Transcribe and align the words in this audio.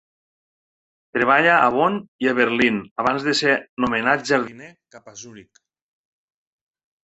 Treballa 1.17 1.51
a 1.55 1.67
Bonn 1.75 1.99
i 2.25 2.31
a 2.33 2.33
Berlín 2.41 2.81
abans 3.05 3.29
de 3.29 3.37
ser 3.43 3.55
nomenat 3.87 4.27
jardiner 4.33 4.73
cap 4.97 5.15
a 5.15 5.17
Zuric. 5.25 5.65